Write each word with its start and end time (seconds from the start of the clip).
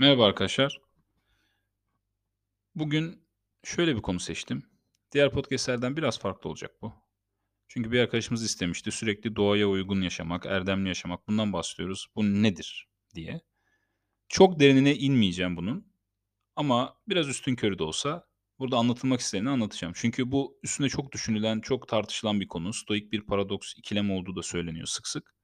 Merhaba 0.00 0.26
arkadaşlar. 0.26 0.80
Bugün 2.74 3.22
şöyle 3.64 3.96
bir 3.96 4.02
konu 4.02 4.20
seçtim. 4.20 4.62
Diğer 5.12 5.30
podcast'lerden 5.30 5.96
biraz 5.96 6.18
farklı 6.18 6.50
olacak 6.50 6.82
bu. 6.82 6.92
Çünkü 7.68 7.92
bir 7.92 8.00
arkadaşımız 8.00 8.44
istemişti. 8.44 8.90
Sürekli 8.90 9.36
doğaya 9.36 9.68
uygun 9.68 10.00
yaşamak, 10.00 10.46
erdemli 10.46 10.88
yaşamak 10.88 11.28
bundan 11.28 11.52
bahsediyoruz. 11.52 12.06
Bu 12.16 12.24
nedir 12.42 12.88
diye. 13.14 13.40
Çok 14.28 14.60
derinine 14.60 14.96
inmeyeceğim 14.96 15.56
bunun. 15.56 15.92
Ama 16.56 16.96
biraz 17.08 17.28
üstünkörü 17.28 17.78
de 17.78 17.82
olsa 17.82 18.26
burada 18.58 18.76
anlatılmak 18.76 19.20
isteneni 19.20 19.50
anlatacağım. 19.50 19.94
Çünkü 19.96 20.32
bu 20.32 20.60
üstünde 20.62 20.88
çok 20.88 21.12
düşünülen, 21.12 21.60
çok 21.60 21.88
tartışılan 21.88 22.40
bir 22.40 22.48
konu. 22.48 22.72
Stoik 22.72 23.12
bir 23.12 23.26
paradoks, 23.26 23.74
ikilem 23.76 24.10
olduğu 24.10 24.36
da 24.36 24.42
söyleniyor 24.42 24.86
sık 24.86 25.06
sık. 25.06 25.34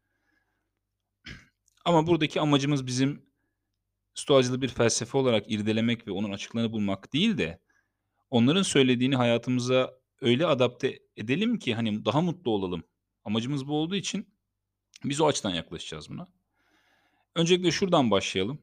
Ama 1.84 2.06
buradaki 2.06 2.40
amacımız 2.40 2.86
bizim 2.86 3.26
Stoacılığı 4.16 4.62
bir 4.62 4.68
felsefe 4.68 5.18
olarak 5.18 5.50
irdelemek 5.50 6.06
ve 6.06 6.10
onun 6.10 6.32
açıklarını 6.32 6.72
bulmak 6.72 7.12
değil 7.12 7.38
de 7.38 7.60
onların 8.30 8.62
söylediğini 8.62 9.16
hayatımıza 9.16 9.94
öyle 10.20 10.46
adapte 10.46 11.00
edelim 11.16 11.58
ki 11.58 11.74
hani 11.74 12.04
daha 12.04 12.20
mutlu 12.20 12.50
olalım. 12.50 12.84
Amacımız 13.24 13.68
bu 13.68 13.76
olduğu 13.76 13.96
için 13.96 14.34
biz 15.04 15.20
o 15.20 15.26
açıdan 15.26 15.54
yaklaşacağız 15.54 16.10
buna. 16.10 16.26
Öncelikle 17.34 17.70
şuradan 17.70 18.10
başlayalım. 18.10 18.62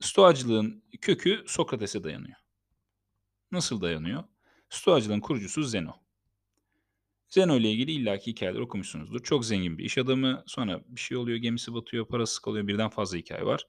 Stoacılığın 0.00 0.84
kökü 1.00 1.44
Sokrates'e 1.46 2.04
dayanıyor. 2.04 2.36
Nasıl 3.52 3.80
dayanıyor? 3.80 4.24
Stoacılığın 4.70 5.20
kurucusu 5.20 5.62
Zeno. 5.62 5.92
Zeno 7.28 7.56
ile 7.56 7.70
ilgili 7.70 7.90
illaki 7.92 8.30
hikayeler 8.30 8.60
okumuşsunuzdur. 8.60 9.22
Çok 9.22 9.44
zengin 9.44 9.78
bir 9.78 9.84
iş 9.84 9.98
adamı. 9.98 10.44
Sonra 10.46 10.82
bir 10.86 11.00
şey 11.00 11.16
oluyor, 11.16 11.38
gemisi 11.38 11.74
batıyor, 11.74 12.08
parası 12.08 12.42
kalıyor. 12.42 12.66
Birden 12.66 12.90
fazla 12.90 13.18
hikaye 13.18 13.46
var. 13.46 13.66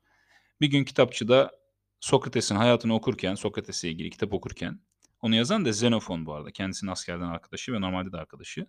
Bir 0.61 0.67
gün 0.67 0.83
kitapçıda 0.83 1.51
Sokrates'in 1.99 2.55
hayatını 2.55 2.95
okurken, 2.95 3.35
Sokrates'le 3.35 3.83
ilgili 3.83 4.09
kitap 4.09 4.33
okurken, 4.33 4.79
onu 5.21 5.35
yazan 5.35 5.65
da 5.65 5.69
Xenofon 5.69 6.25
bu 6.25 6.33
arada. 6.33 6.51
Kendisinin 6.51 6.91
askerden 6.91 7.27
arkadaşı 7.27 7.73
ve 7.73 7.81
normalde 7.81 8.11
de 8.11 8.17
arkadaşı. 8.17 8.67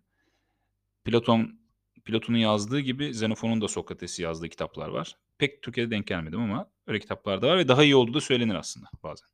Platon 1.05 1.61
Platon'un 2.05 2.39
yazdığı 2.39 2.81
gibi 2.81 3.09
Xenofon'un 3.09 3.61
da 3.61 3.69
Sokrates'i 3.69 4.23
yazdığı 4.23 4.49
kitaplar 4.49 4.89
var. 4.89 5.17
Pek 5.39 5.63
Türkiye'de 5.63 5.91
denk 5.91 6.07
gelmedim 6.07 6.41
ama 6.41 6.71
öyle 6.87 7.01
kitaplar 7.01 7.43
da 7.43 7.49
var 7.49 7.59
ve 7.59 7.69
daha 7.69 7.85
iyi 7.85 7.97
olduğu 7.97 8.15
da 8.15 8.21
söylenir 8.21 8.55
aslında 8.55 8.91
bazen. 9.03 9.29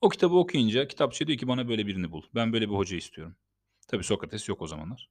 O 0.00 0.08
kitabı 0.08 0.34
okuyunca 0.34 0.88
kitapçı 0.88 1.26
diyor 1.26 1.38
ki 1.38 1.48
bana 1.48 1.68
böyle 1.68 1.86
birini 1.86 2.12
bul. 2.12 2.22
Ben 2.34 2.52
böyle 2.52 2.68
bir 2.68 2.74
hoca 2.74 2.96
istiyorum. 2.96 3.36
Tabii 3.88 4.04
Sokrates 4.04 4.48
yok 4.48 4.62
o 4.62 4.66
zamanlar. 4.66 5.10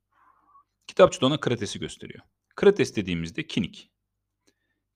Kitapçı 0.88 1.22
da 1.22 1.26
ona 1.26 1.40
Krates'i 1.40 1.80
gösteriyor. 1.80 2.24
Krates 2.56 2.96
dediğimizde 2.96 3.48
Kinik. 3.48 3.93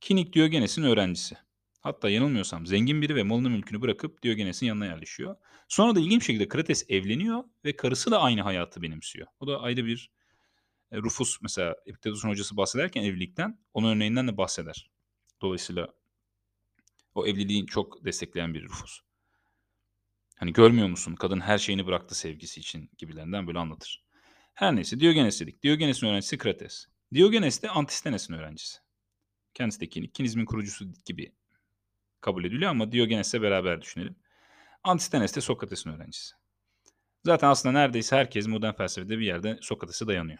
Kinik 0.02 0.34
Diyogenes'in 0.34 0.84
öğrencisi. 0.84 1.38
Hatta 1.82 2.10
yanılmıyorsam 2.10 2.68
zengin 2.68 3.02
biri 3.02 3.16
ve 3.16 3.24
malını 3.24 3.50
mülkünü 3.50 3.82
bırakıp 3.82 4.24
Diyogenes'in 4.24 4.66
yanına 4.66 4.86
yerleşiyor. 4.86 5.36
Sonra 5.68 5.96
da 5.96 6.00
ilginç 6.00 6.22
bir 6.22 6.26
şekilde 6.26 6.48
Krates 6.48 6.86
evleniyor 6.90 7.44
ve 7.66 7.76
karısı 7.76 8.12
da 8.12 8.22
aynı 8.22 8.42
hayatı 8.42 8.82
benimsiyor. 8.82 9.28
O 9.40 9.48
da 9.48 9.62
ayrı 9.62 9.86
bir 9.86 10.12
e, 10.92 10.98
Rufus 10.98 11.42
mesela 11.42 11.76
Epiktetos'un 11.86 12.30
hocası 12.30 12.58
bahsederken 12.58 13.04
evlilikten 13.04 13.60
onun 13.74 13.96
örneğinden 13.96 14.28
de 14.28 14.38
bahseder. 14.38 14.90
Dolayısıyla 15.42 15.88
o 17.16 17.28
evliliğin 17.28 17.66
çok 17.66 18.06
destekleyen 18.06 18.54
bir 18.54 18.64
Rufus. 18.64 19.00
Hani 20.36 20.54
görmüyor 20.54 20.88
musun 20.88 21.16
kadın 21.16 21.40
her 21.40 21.58
şeyini 21.58 21.86
bıraktı 21.86 22.16
sevgisi 22.16 22.60
için 22.60 22.90
gibilerinden 22.98 23.48
böyle 23.48 23.60
anlatır. 23.60 24.04
Her 24.54 24.76
neyse 24.76 25.00
Diyogenes 25.00 25.42
dedik. 25.42 25.64
Diyogenes'in 25.64 26.08
öğrencisi 26.08 26.38
Krates. 26.38 26.88
Diyogenes 27.14 27.64
de 27.64 27.70
Antistenes'in 27.70 28.34
öğrencisi. 28.34 28.87
Kendisi 29.58 29.80
de 29.80 29.88
kinizmin 29.88 30.46
kurucusu 30.46 30.86
gibi 31.06 31.32
kabul 32.22 32.46
ediliyor 32.46 32.72
ama 32.72 32.92
Diyogenes'le 32.92 33.34
beraber 33.34 33.82
düşünelim. 33.82 34.16
Antistenes 34.84 35.36
de 35.36 35.42
Sokrates'in 35.42 35.90
öğrencisi. 35.90 36.36
Zaten 37.26 37.48
aslında 37.48 37.80
neredeyse 37.80 38.16
herkes 38.16 38.48
modern 38.48 38.74
felsefede 38.74 39.20
bir 39.20 39.26
yerde 39.26 39.58
Sokrates'e 39.62 40.08
dayanıyor. 40.08 40.40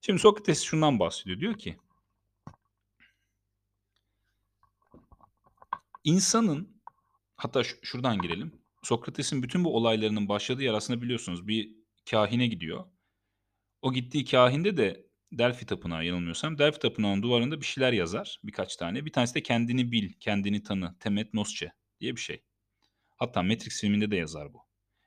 Şimdi 0.00 0.18
Sokrates 0.18 0.62
şundan 0.62 0.98
bahsediyor. 0.98 1.40
Diyor 1.40 1.58
ki 1.58 1.76
insanın 6.04 6.82
hatta 7.36 7.62
şuradan 7.82 8.18
girelim. 8.18 8.52
Sokrates'in 8.82 9.42
bütün 9.42 9.64
bu 9.64 9.76
olaylarının 9.76 10.28
başladığı 10.28 10.62
yer 10.62 10.74
aslında 10.74 11.02
biliyorsunuz 11.02 11.48
bir 11.48 11.72
kahine 12.10 12.46
gidiyor. 12.46 12.84
O 13.82 13.92
gittiği 13.92 14.24
kahinde 14.24 14.76
de 14.76 15.05
Delphi 15.32 15.66
Tapınağı 15.66 16.04
yanılmıyorsam. 16.04 16.58
Delphi 16.58 16.78
Tapınağı'nın 16.78 17.22
duvarında 17.22 17.60
bir 17.60 17.66
şeyler 17.66 17.92
yazar 17.92 18.40
birkaç 18.44 18.76
tane. 18.76 19.04
Bir 19.04 19.12
tanesi 19.12 19.34
de 19.34 19.42
kendini 19.42 19.92
bil, 19.92 20.12
kendini 20.20 20.62
tanı, 20.62 20.98
temet 20.98 21.34
nosce 21.34 21.72
diye 22.00 22.16
bir 22.16 22.20
şey. 22.20 22.44
Hatta 23.16 23.42
Matrix 23.42 23.80
filminde 23.80 24.10
de 24.10 24.16
yazar 24.16 24.54
bu. 24.54 24.58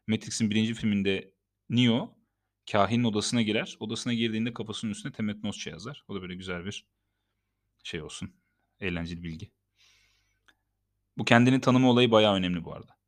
Matrix'in 0.08 0.50
birinci 0.50 0.74
filminde 0.74 1.34
Neo 1.70 2.18
kahinin 2.72 3.04
odasına 3.04 3.42
girer. 3.42 3.78
Odasına 3.80 4.14
girdiğinde 4.14 4.54
kafasının 4.54 4.92
üstüne 4.92 5.12
temet 5.12 5.44
nosce 5.44 5.70
yazar. 5.70 6.04
O 6.08 6.16
da 6.16 6.22
böyle 6.22 6.36
güzel 6.36 6.66
bir 6.66 6.88
şey 7.84 8.02
olsun. 8.02 8.36
Eğlenceli 8.80 9.24
bilgi. 9.24 9.52
Bu 11.18 11.26
kendini 11.26 11.62
tanıma 11.62 11.90
olayı 11.90 12.12
bayağı 12.12 12.36
önemli 12.36 12.64
bu 12.64 12.74
arada. 12.74 12.99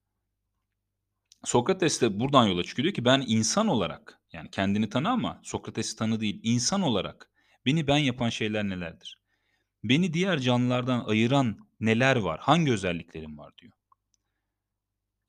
Sokrates 1.43 2.01
de 2.01 2.19
buradan 2.19 2.47
yola 2.47 2.63
çıkıyor. 2.63 2.83
Diyor 2.83 2.93
ki 2.93 3.05
ben 3.05 3.23
insan 3.27 3.67
olarak 3.67 4.19
yani 4.33 4.49
kendini 4.51 4.89
tanı 4.89 5.09
ama 5.09 5.39
Sokrates'i 5.43 5.95
tanı 5.95 6.19
değil. 6.19 6.39
İnsan 6.43 6.81
olarak 6.81 7.29
beni 7.65 7.87
ben 7.87 7.97
yapan 7.97 8.29
şeyler 8.29 8.63
nelerdir? 8.63 9.21
Beni 9.83 10.13
diğer 10.13 10.39
canlılardan 10.39 11.03
ayıran 11.05 11.57
neler 11.79 12.15
var? 12.15 12.39
Hangi 12.39 12.71
özelliklerim 12.71 13.37
var 13.37 13.53
diyor. 13.57 13.73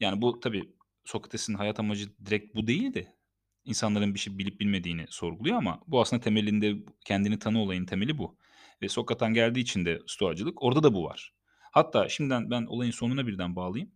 Yani 0.01 0.23
bu 0.23 0.41
tabii 0.41 0.75
Sokrates'in 1.05 1.55
hayat 1.55 1.81
amacı 1.81 2.09
direkt 2.27 2.55
bu 2.55 2.67
değil 2.67 2.95
de 2.95 3.17
insanların 3.65 4.15
bir 4.15 4.19
şey 4.19 4.39
bilip 4.39 4.61
bilmediğini 4.61 5.07
sorguluyor 5.09 5.57
ama 5.57 5.81
bu 5.87 6.01
aslında 6.01 6.23
temelinde 6.23 6.77
kendini 7.05 7.39
tanı 7.39 7.63
olayın 7.63 7.87
temeli 7.87 8.19
bu. 8.19 8.37
Ve 8.83 8.89
Sokrat'tan 8.89 9.35
geldiği 9.35 9.61
için 9.61 9.85
de 9.85 10.01
stoacılık 10.07 10.63
orada 10.63 10.83
da 10.83 10.95
bu 10.95 11.05
var. 11.05 11.35
Hatta 11.71 12.09
şimdiden 12.09 12.51
ben 12.51 12.63
olayın 12.63 12.93
sonuna 12.93 13.27
birden 13.27 13.57
bağlayayım. 13.57 13.93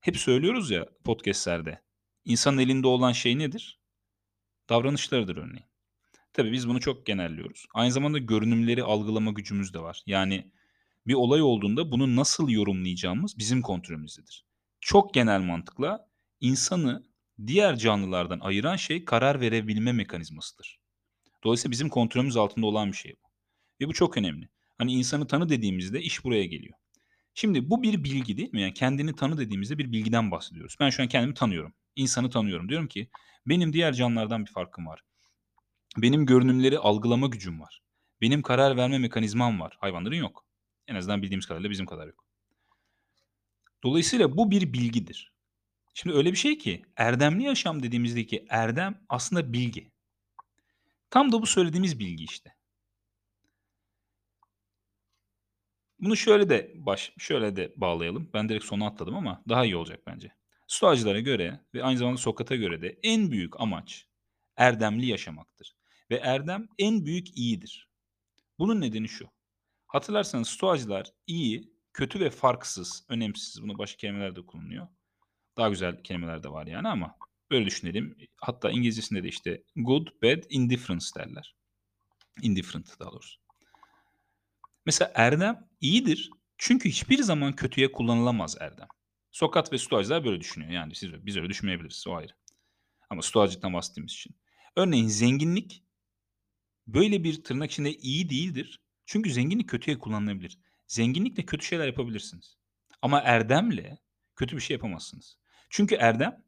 Hep 0.00 0.16
söylüyoruz 0.16 0.70
ya 0.70 0.86
podcastlerde. 1.04 1.82
İnsanın 2.24 2.58
elinde 2.58 2.86
olan 2.86 3.12
şey 3.12 3.38
nedir? 3.38 3.80
Davranışlarıdır 4.68 5.36
örneğin. 5.36 5.66
Tabii 6.32 6.52
biz 6.52 6.68
bunu 6.68 6.80
çok 6.80 7.06
genelliyoruz. 7.06 7.66
Aynı 7.74 7.92
zamanda 7.92 8.18
görünümleri 8.18 8.82
algılama 8.82 9.30
gücümüz 9.30 9.74
de 9.74 9.78
var. 9.78 10.02
Yani 10.06 10.52
bir 11.06 11.14
olay 11.14 11.42
olduğunda 11.42 11.92
bunu 11.92 12.16
nasıl 12.16 12.48
yorumlayacağımız 12.48 13.38
bizim 13.38 13.62
kontrolümüzdedir. 13.62 14.44
Çok 14.80 15.14
genel 15.14 15.40
mantıkla 15.40 16.08
insanı 16.40 17.04
diğer 17.46 17.76
canlılardan 17.76 18.40
ayıran 18.40 18.76
şey 18.76 19.04
karar 19.04 19.40
verebilme 19.40 19.92
mekanizmasıdır. 19.92 20.78
Dolayısıyla 21.44 21.72
bizim 21.72 21.88
kontrolümüz 21.88 22.36
altında 22.36 22.66
olan 22.66 22.92
bir 22.92 22.96
şey 22.96 23.14
bu. 23.22 23.28
Ve 23.80 23.88
bu 23.88 23.92
çok 23.92 24.16
önemli. 24.16 24.48
Hani 24.78 24.92
insanı 24.92 25.26
tanı 25.26 25.48
dediğimizde 25.48 26.02
iş 26.02 26.24
buraya 26.24 26.44
geliyor. 26.44 26.74
Şimdi 27.40 27.70
bu 27.70 27.82
bir 27.82 28.04
bilgi 28.04 28.36
değil 28.36 28.52
mi? 28.52 28.60
Yani 28.60 28.74
kendini 28.74 29.14
tanı 29.14 29.38
dediğimizde 29.38 29.78
bir 29.78 29.92
bilgiden 29.92 30.30
bahsediyoruz. 30.30 30.76
Ben 30.80 30.90
şu 30.90 31.02
an 31.02 31.08
kendimi 31.08 31.34
tanıyorum. 31.34 31.74
İnsanı 31.96 32.30
tanıyorum. 32.30 32.68
Diyorum 32.68 32.88
ki 32.88 33.10
benim 33.46 33.72
diğer 33.72 33.92
canlılardan 33.92 34.46
bir 34.46 34.50
farkım 34.50 34.86
var. 34.86 35.00
Benim 35.96 36.26
görünümleri 36.26 36.78
algılama 36.78 37.26
gücüm 37.26 37.60
var. 37.60 37.82
Benim 38.20 38.42
karar 38.42 38.76
verme 38.76 38.98
mekanizmam 38.98 39.60
var. 39.60 39.76
Hayvanların 39.80 40.16
yok. 40.16 40.46
En 40.86 40.94
azından 40.94 41.22
bildiğimiz 41.22 41.46
kadarıyla 41.46 41.70
bizim 41.70 41.86
kadar 41.86 42.06
yok. 42.06 42.24
Dolayısıyla 43.84 44.36
bu 44.36 44.50
bir 44.50 44.72
bilgidir. 44.72 45.32
Şimdi 45.94 46.16
öyle 46.16 46.32
bir 46.32 46.38
şey 46.38 46.58
ki 46.58 46.82
erdemli 46.96 47.44
yaşam 47.44 47.82
dediğimizdeki 47.82 48.46
erdem 48.48 49.00
aslında 49.08 49.52
bilgi. 49.52 49.92
Tam 51.10 51.32
da 51.32 51.42
bu 51.42 51.46
söylediğimiz 51.46 51.98
bilgi 51.98 52.24
işte. 52.24 52.57
Bunu 56.00 56.16
şöyle 56.16 56.48
de 56.48 56.72
baş 56.74 57.12
şöyle 57.18 57.56
de 57.56 57.72
bağlayalım. 57.76 58.30
Ben 58.34 58.48
direkt 58.48 58.64
sona 58.64 58.86
atladım 58.86 59.14
ama 59.16 59.42
daha 59.48 59.64
iyi 59.64 59.76
olacak 59.76 60.00
bence. 60.06 60.32
Stoacılara 60.66 61.20
göre 61.20 61.60
ve 61.74 61.84
aynı 61.84 61.98
zamanda 61.98 62.18
Sokrat'a 62.18 62.56
göre 62.56 62.82
de 62.82 62.98
en 63.02 63.30
büyük 63.30 63.60
amaç 63.60 64.06
erdemli 64.56 65.06
yaşamaktır. 65.06 65.76
Ve 66.10 66.16
erdem 66.16 66.68
en 66.78 67.06
büyük 67.06 67.36
iyidir. 67.36 67.88
Bunun 68.58 68.80
nedeni 68.80 69.08
şu. 69.08 69.28
Hatırlarsanız 69.86 70.48
Stoacılar 70.48 71.06
iyi, 71.26 71.72
kötü 71.92 72.20
ve 72.20 72.30
farksız, 72.30 73.04
önemsiz. 73.08 73.62
Bunu 73.62 73.78
başka 73.78 73.96
kelimelerde 73.96 74.46
kullanılıyor. 74.46 74.88
Daha 75.56 75.68
güzel 75.68 76.02
kelimeler 76.02 76.42
de 76.42 76.48
var 76.48 76.66
yani 76.66 76.88
ama 76.88 77.16
böyle 77.50 77.66
düşünelim. 77.66 78.16
Hatta 78.36 78.70
İngilizcesinde 78.70 79.22
de 79.24 79.28
işte 79.28 79.62
good, 79.76 80.06
bad, 80.22 80.42
indifference 80.50 81.06
derler. 81.16 81.56
Indifferent 82.42 83.00
daha 83.00 83.12
doğrusu. 83.12 83.40
Mesela 84.88 85.12
erdem 85.14 85.68
iyidir. 85.80 86.30
Çünkü 86.58 86.88
hiçbir 86.88 87.22
zaman 87.22 87.52
kötüye 87.52 87.92
kullanılamaz 87.92 88.56
erdem. 88.60 88.88
Sokrat 89.32 89.72
ve 89.72 89.78
Stoacılar 89.78 90.24
böyle 90.24 90.40
düşünüyor. 90.40 90.70
Yani 90.70 90.94
siz, 90.94 91.26
biz 91.26 91.36
öyle 91.36 91.48
düşünmeyebiliriz. 91.48 92.04
O 92.06 92.14
ayrı. 92.14 92.32
Ama 93.10 93.22
Stoacılıktan 93.22 93.72
bahsettiğimiz 93.74 94.12
için. 94.12 94.36
Örneğin 94.76 95.06
zenginlik 95.08 95.84
böyle 96.86 97.24
bir 97.24 97.44
tırnak 97.44 97.70
içinde 97.70 97.94
iyi 97.94 98.30
değildir. 98.30 98.80
Çünkü 99.06 99.30
zenginlik 99.30 99.68
kötüye 99.68 99.98
kullanılabilir. 99.98 100.58
Zenginlikle 100.86 101.46
kötü 101.46 101.66
şeyler 101.66 101.86
yapabilirsiniz. 101.86 102.56
Ama 103.02 103.20
erdemle 103.20 103.98
kötü 104.36 104.56
bir 104.56 104.62
şey 104.62 104.74
yapamazsınız. 104.74 105.38
Çünkü 105.70 105.94
erdem 105.94 106.44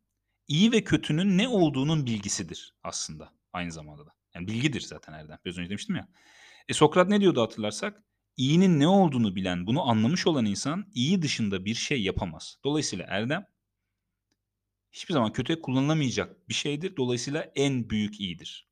iyi 0.48 0.72
ve 0.72 0.84
kötünün 0.84 1.38
ne 1.38 1.48
olduğunun 1.48 2.06
bilgisidir 2.06 2.75
aslında 2.82 3.32
aynı 3.52 3.72
zamanda 3.72 4.06
da. 4.06 4.14
Yani 4.34 4.46
bilgidir 4.46 4.81
zaten 4.81 5.12
erdem. 5.12 5.38
Biraz 5.44 5.58
önce 5.58 5.70
demiştim 5.70 5.96
ya. 5.96 6.08
E 6.69 6.75
Sokrat 6.75 7.08
ne 7.08 7.20
diyordu 7.20 7.42
hatırlarsak? 7.42 8.02
İyinin 8.36 8.80
ne 8.80 8.88
olduğunu 8.88 9.36
bilen, 9.36 9.66
bunu 9.66 9.88
anlamış 9.88 10.26
olan 10.26 10.46
insan 10.46 10.86
iyi 10.94 11.22
dışında 11.22 11.64
bir 11.64 11.74
şey 11.74 12.02
yapamaz. 12.02 12.58
Dolayısıyla 12.64 13.06
erdem 13.08 13.46
hiçbir 14.92 15.14
zaman 15.14 15.32
kötüye 15.32 15.60
kullanılamayacak 15.60 16.48
bir 16.48 16.54
şeydir. 16.54 16.96
Dolayısıyla 16.96 17.52
en 17.54 17.90
büyük 17.90 18.20
iyidir. 18.20 18.68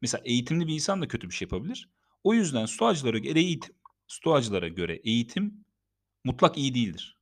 Mesela 0.00 0.22
eğitimli 0.24 0.66
bir 0.66 0.74
insan 0.74 1.02
da 1.02 1.08
kötü 1.08 1.28
bir 1.28 1.34
şey 1.34 1.46
yapabilir. 1.46 1.88
O 2.24 2.34
yüzden 2.34 2.66
stoacılara 2.66 3.18
göre 3.18 3.40
eğitim, 3.40 3.74
stoacılara 4.06 4.68
göre 4.68 5.00
eğitim 5.04 5.64
mutlak 6.24 6.58
iyi 6.58 6.74
değildir. 6.74 7.18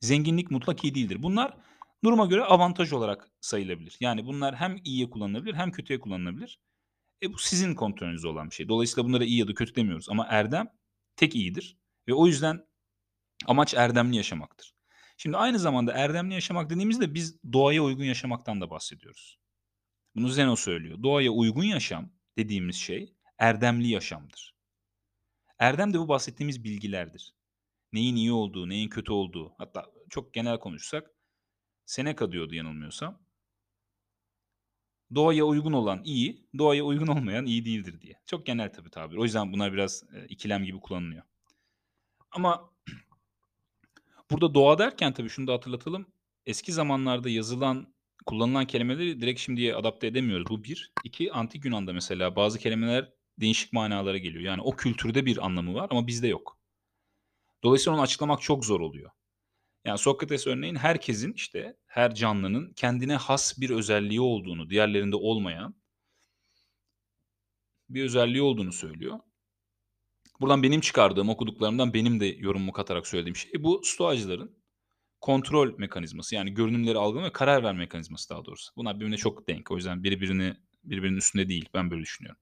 Zenginlik 0.00 0.50
mutlak 0.50 0.84
iyi 0.84 0.94
değildir. 0.94 1.22
Bunlar 1.22 1.56
duruma 2.04 2.26
göre 2.26 2.44
avantaj 2.44 2.92
olarak 2.92 3.30
sayılabilir. 3.40 3.96
Yani 4.00 4.26
bunlar 4.26 4.56
hem 4.56 4.76
iyiye 4.84 5.10
kullanılabilir 5.10 5.54
hem 5.54 5.72
kötüye 5.72 6.00
kullanılabilir. 6.00 6.58
E 7.22 7.32
bu 7.32 7.38
sizin 7.38 7.74
kontrolünüzde 7.74 8.28
olan 8.28 8.50
bir 8.50 8.54
şey. 8.54 8.68
Dolayısıyla 8.68 9.08
bunlara 9.08 9.24
iyi 9.24 9.38
ya 9.38 9.48
da 9.48 9.54
kötü 9.54 9.74
demiyoruz. 9.74 10.08
Ama 10.08 10.26
erdem 10.30 10.68
tek 11.16 11.34
iyidir. 11.36 11.76
Ve 12.08 12.14
o 12.14 12.26
yüzden 12.26 12.66
amaç 13.46 13.74
erdemli 13.74 14.16
yaşamaktır. 14.16 14.74
Şimdi 15.16 15.36
aynı 15.36 15.58
zamanda 15.58 15.92
erdemli 15.92 16.34
yaşamak 16.34 16.70
dediğimizde 16.70 17.14
biz 17.14 17.42
doğaya 17.52 17.82
uygun 17.82 18.04
yaşamaktan 18.04 18.60
da 18.60 18.70
bahsediyoruz. 18.70 19.38
Bunu 20.14 20.28
Zeno 20.28 20.56
söylüyor. 20.56 21.02
Doğaya 21.02 21.30
uygun 21.30 21.64
yaşam 21.64 22.12
dediğimiz 22.38 22.76
şey 22.76 23.14
erdemli 23.38 23.88
yaşamdır. 23.88 24.54
Erdem 25.58 25.94
de 25.94 25.98
bu 25.98 26.08
bahsettiğimiz 26.08 26.64
bilgilerdir. 26.64 27.34
Neyin 27.92 28.16
iyi 28.16 28.32
olduğu, 28.32 28.68
neyin 28.68 28.88
kötü 28.88 29.12
olduğu. 29.12 29.54
Hatta 29.58 29.86
çok 30.10 30.34
genel 30.34 30.58
konuşsak 30.58 31.10
Seneca 31.86 32.32
diyordu 32.32 32.54
yanılmıyorsam. 32.54 33.22
Doğaya 35.14 35.44
uygun 35.44 35.72
olan 35.72 36.02
iyi, 36.04 36.46
doğaya 36.58 36.84
uygun 36.84 37.06
olmayan 37.06 37.46
iyi 37.46 37.64
değildir 37.64 38.00
diye. 38.00 38.14
Çok 38.26 38.46
genel 38.46 38.72
tabii 38.72 38.90
tabir. 38.90 39.16
O 39.16 39.24
yüzden 39.24 39.52
bunlar 39.52 39.72
biraz 39.72 40.04
e, 40.14 40.26
ikilem 40.26 40.64
gibi 40.64 40.80
kullanılıyor. 40.80 41.22
Ama 42.30 42.70
burada 44.30 44.54
doğa 44.54 44.78
derken 44.78 45.12
tabii 45.12 45.28
şunu 45.28 45.46
da 45.46 45.52
hatırlatalım. 45.52 46.06
Eski 46.46 46.72
zamanlarda 46.72 47.28
yazılan, 47.28 47.94
kullanılan 48.26 48.66
kelimeleri 48.66 49.20
direkt 49.20 49.40
şimdiye 49.40 49.74
adapte 49.74 50.06
edemiyoruz. 50.06 50.46
Bu 50.50 50.64
bir. 50.64 50.92
İki, 51.04 51.32
antik 51.32 51.64
Yunan'da 51.64 51.92
mesela 51.92 52.36
bazı 52.36 52.58
kelimeler 52.58 53.12
değişik 53.40 53.72
manalara 53.72 54.18
geliyor. 54.18 54.44
Yani 54.44 54.62
o 54.62 54.76
kültürde 54.76 55.26
bir 55.26 55.46
anlamı 55.46 55.74
var 55.74 55.86
ama 55.90 56.06
bizde 56.06 56.28
yok. 56.28 56.58
Dolayısıyla 57.64 57.94
onu 57.94 58.02
açıklamak 58.02 58.42
çok 58.42 58.64
zor 58.64 58.80
oluyor. 58.80 59.10
Yani 59.84 59.98
Sokrates 59.98 60.46
örneğin 60.46 60.74
herkesin 60.74 61.32
işte 61.32 61.76
her 61.86 62.14
canlının 62.14 62.72
kendine 62.72 63.16
has 63.16 63.60
bir 63.60 63.70
özelliği 63.70 64.20
olduğunu, 64.20 64.70
diğerlerinde 64.70 65.16
olmayan 65.16 65.74
bir 67.88 68.04
özelliği 68.04 68.42
olduğunu 68.42 68.72
söylüyor. 68.72 69.20
Buradan 70.40 70.62
benim 70.62 70.80
çıkardığım, 70.80 71.28
okuduklarımdan 71.28 71.94
benim 71.94 72.20
de 72.20 72.26
yorumumu 72.26 72.72
katarak 72.72 73.06
söylediğim 73.06 73.36
şey 73.36 73.52
bu 73.58 73.80
stoacıların 73.84 74.56
kontrol 75.20 75.78
mekanizması. 75.78 76.34
Yani 76.34 76.54
görünümleri 76.54 76.98
algılama 76.98 77.26
ve 77.26 77.32
karar 77.32 77.62
verme 77.62 77.78
mekanizması 77.78 78.30
daha 78.30 78.44
doğrusu. 78.44 78.72
Bunlar 78.76 79.00
birbirine 79.00 79.16
çok 79.16 79.48
denk. 79.48 79.70
O 79.70 79.76
yüzden 79.76 80.02
biri 80.02 80.20
birini 80.20 80.56
birbirinin 80.84 81.16
üstünde 81.16 81.48
değil. 81.48 81.68
Ben 81.74 81.90
böyle 81.90 82.02
düşünüyorum. 82.02 82.40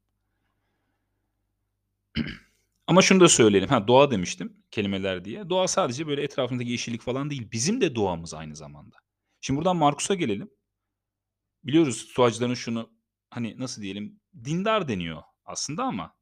Ama 2.88 3.02
şunu 3.02 3.20
da 3.20 3.29
söyleyelim. 3.29 3.69
Ha 3.69 3.88
doğa 3.88 4.11
demiştim 4.11 4.64
kelimeler 4.70 5.25
diye. 5.25 5.50
Doğa 5.50 5.69
sadece 5.69 6.06
böyle 6.06 6.23
etrafındaki 6.23 6.70
yeşillik 6.70 7.02
falan 7.02 7.31
değil. 7.31 7.50
Bizim 7.52 7.81
de 7.81 7.94
doğamız 7.94 8.35
aynı 8.35 8.56
zamanda. 8.56 8.96
Şimdi 9.40 9.58
buradan 9.58 9.76
Markus'a 9.76 10.14
gelelim. 10.14 10.50
Biliyoruz 11.64 12.08
stoacıların 12.11 12.55
şunu 12.55 12.90
hani 13.31 13.58
nasıl 13.58 13.82
diyelim 13.82 14.20
dindar 14.44 14.88
deniyor 14.88 15.23
aslında 15.44 15.85
ama 15.85 16.14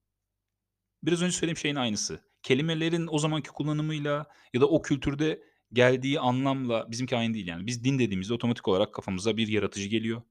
biraz 1.03 1.23
önce 1.23 1.33
söylediğim 1.33 1.57
şeyin 1.57 1.77
aynısı. 1.77 2.21
Kelimelerin 2.43 3.09
o 3.11 3.19
zamanki 3.19 3.51
kullanımıyla 3.51 4.27
ya 4.55 4.61
da 4.61 4.67
o 4.69 4.83
kültürde 4.83 5.43
geldiği 5.73 6.21
anlamla 6.21 6.91
bizimki 6.91 7.17
aynı 7.17 7.35
değil 7.35 7.47
yani. 7.47 7.67
Biz 7.67 7.85
din 7.85 7.99
dediğimizde 7.99 8.35
otomatik 8.35 8.69
olarak 8.69 8.95
kafamıza 8.95 9.37
bir 9.37 9.49
yaratıcı 9.49 9.89
geliyor. 9.89 10.23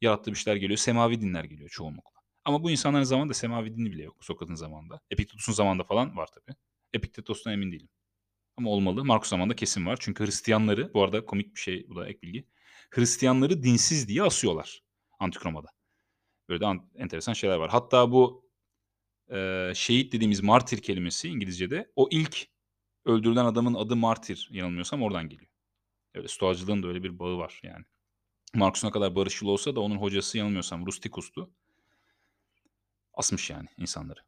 Yarattığı 0.00 0.30
bir 0.30 0.36
şeyler 0.36 0.56
geliyor. 0.56 0.78
Semavi 0.78 1.20
dinler 1.20 1.44
geliyor 1.44 1.70
çoğunlukla. 1.70 2.21
Ama 2.44 2.62
bu 2.62 2.70
insanların 2.70 3.04
zamanında 3.04 3.34
semavi 3.34 3.76
dini 3.76 3.92
bile 3.92 4.02
yok 4.02 4.24
Sokrat'ın 4.24 4.54
zamanında. 4.54 5.00
Epiktetos'un 5.10 5.52
zamanında 5.52 5.84
falan 5.84 6.16
var 6.16 6.28
tabii. 6.34 6.56
Epiktetos'tan 6.92 7.52
emin 7.52 7.72
değilim. 7.72 7.88
Ama 8.56 8.70
olmalı. 8.70 9.04
Markus 9.04 9.30
zamanında 9.30 9.56
kesin 9.56 9.86
var. 9.86 9.98
Çünkü 10.00 10.26
Hristiyanları, 10.26 10.94
bu 10.94 11.02
arada 11.04 11.24
komik 11.24 11.54
bir 11.54 11.60
şey 11.60 11.88
bu 11.88 11.96
da 11.96 12.08
ek 12.08 12.22
bilgi. 12.22 12.48
Hristiyanları 12.90 13.62
dinsiz 13.62 14.08
diye 14.08 14.22
asıyorlar 14.22 14.82
Antik 15.20 15.46
Roma'da. 15.46 15.68
Böyle 16.48 16.60
de 16.60 16.80
enteresan 16.94 17.32
şeyler 17.32 17.56
var. 17.56 17.70
Hatta 17.70 18.12
bu 18.12 18.50
e, 19.32 19.72
şehit 19.74 20.12
dediğimiz 20.12 20.40
martir 20.42 20.82
kelimesi 20.82 21.28
İngilizce'de 21.28 21.92
o 21.96 22.08
ilk 22.10 22.46
öldürülen 23.04 23.44
adamın 23.44 23.74
adı 23.74 23.96
martir 23.96 24.48
yanılmıyorsam 24.52 25.02
oradan 25.02 25.28
geliyor. 25.28 25.50
Öyle 26.14 26.28
stoacılığın 26.28 26.82
da 26.82 26.88
öyle 26.88 27.02
bir 27.02 27.18
bağı 27.18 27.38
var 27.38 27.60
yani. 27.62 27.84
Markus'un 28.54 28.88
ne 28.88 28.92
kadar 28.92 29.14
barışçıl 29.14 29.46
olsa 29.46 29.76
da 29.76 29.80
onun 29.80 29.96
hocası 29.96 30.38
yanılmıyorsam 30.38 30.86
Rustikus'tu. 30.86 31.54
Asmış 33.14 33.50
yani 33.50 33.68
insanları. 33.78 34.20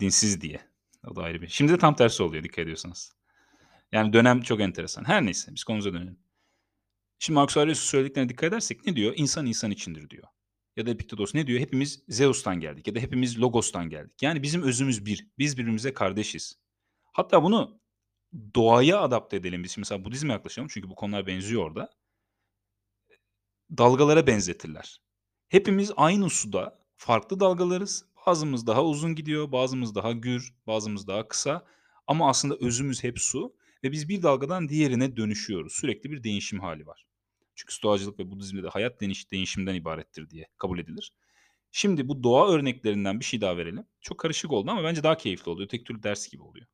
Dinsiz 0.00 0.40
diye. 0.40 0.60
O 1.06 1.16
da 1.16 1.22
ayrı 1.22 1.42
bir. 1.42 1.48
Şimdi 1.48 1.72
de 1.72 1.78
tam 1.78 1.96
tersi 1.96 2.22
oluyor 2.22 2.44
dikkat 2.44 2.58
ediyorsanız. 2.58 3.12
Yani 3.92 4.12
dönem 4.12 4.42
çok 4.42 4.60
enteresan. 4.60 5.04
Her 5.04 5.24
neyse 5.24 5.54
biz 5.54 5.64
konumuza 5.64 5.92
dönelim. 5.92 6.18
Şimdi 7.18 7.34
Marcus 7.34 7.56
Aurelius'un 7.56 7.86
söylediklerine 7.86 8.28
dikkat 8.28 8.48
edersek 8.48 8.86
ne 8.86 8.96
diyor? 8.96 9.12
İnsan 9.16 9.46
insan 9.46 9.70
içindir 9.70 10.10
diyor. 10.10 10.28
Ya 10.76 10.86
da 10.86 10.90
Epiktetos 10.90 11.34
ne 11.34 11.46
diyor? 11.46 11.60
Hepimiz 11.60 12.04
Zeus'tan 12.08 12.60
geldik 12.60 12.86
ya 12.86 12.94
da 12.94 13.00
hepimiz 13.00 13.40
Logos'tan 13.40 13.90
geldik. 13.90 14.22
Yani 14.22 14.42
bizim 14.42 14.62
özümüz 14.62 15.06
bir. 15.06 15.28
Biz 15.38 15.58
birbirimize 15.58 15.94
kardeşiz. 15.94 16.58
Hatta 17.12 17.42
bunu 17.42 17.80
doğaya 18.54 19.00
adapte 19.00 19.36
edelim. 19.36 19.64
Biz 19.64 19.70
şimdi 19.70 19.80
mesela 19.82 20.04
Budizm'e 20.04 20.32
yaklaşalım 20.32 20.68
çünkü 20.72 20.90
bu 20.90 20.94
konular 20.94 21.26
benziyor 21.26 21.64
orada. 21.64 21.90
Dalgalara 23.78 24.26
benzetirler. 24.26 25.00
Hepimiz 25.48 25.92
aynı 25.96 26.30
suda 26.30 26.78
farklı 26.96 27.40
dalgalarız. 27.40 28.04
Bazımız 28.26 28.66
daha 28.66 28.84
uzun 28.84 29.14
gidiyor, 29.14 29.52
bazımız 29.52 29.94
daha 29.94 30.12
gür, 30.12 30.54
bazımız 30.66 31.06
daha 31.06 31.28
kısa. 31.28 31.66
Ama 32.06 32.28
aslında 32.28 32.56
özümüz 32.60 33.04
hep 33.04 33.18
su 33.18 33.56
ve 33.84 33.92
biz 33.92 34.08
bir 34.08 34.22
dalgadan 34.22 34.68
diğerine 34.68 35.16
dönüşüyoruz. 35.16 35.72
Sürekli 35.72 36.10
bir 36.10 36.22
değişim 36.24 36.60
hali 36.60 36.86
var. 36.86 37.06
Çünkü 37.54 37.74
stoacılık 37.74 38.18
ve 38.18 38.30
Budizm'de 38.30 38.62
de 38.62 38.68
hayat 38.68 39.00
değiş 39.00 39.30
değişimden 39.30 39.74
ibarettir 39.74 40.30
diye 40.30 40.48
kabul 40.58 40.78
edilir. 40.78 41.12
Şimdi 41.72 42.08
bu 42.08 42.22
doğa 42.22 42.50
örneklerinden 42.52 43.20
bir 43.20 43.24
şey 43.24 43.40
daha 43.40 43.56
verelim. 43.56 43.86
Çok 44.00 44.18
karışık 44.18 44.52
oldu 44.52 44.70
ama 44.70 44.84
bence 44.84 45.02
daha 45.02 45.16
keyifli 45.16 45.50
oluyor. 45.50 45.68
Tek 45.68 45.86
türlü 45.86 46.02
ders 46.02 46.28
gibi 46.28 46.42
oluyor. 46.42 46.66